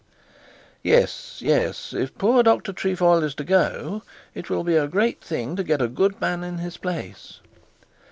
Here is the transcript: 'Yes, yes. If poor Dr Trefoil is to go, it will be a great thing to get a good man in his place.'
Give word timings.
'Yes, 0.81 1.43
yes. 1.43 1.93
If 1.93 2.17
poor 2.17 2.41
Dr 2.41 2.73
Trefoil 2.73 3.21
is 3.23 3.35
to 3.35 3.43
go, 3.43 4.01
it 4.33 4.49
will 4.49 4.63
be 4.63 4.75
a 4.75 4.87
great 4.87 5.21
thing 5.21 5.55
to 5.57 5.63
get 5.63 5.79
a 5.79 5.87
good 5.87 6.19
man 6.19 6.43
in 6.43 6.57
his 6.57 6.75
place.' 6.77 7.39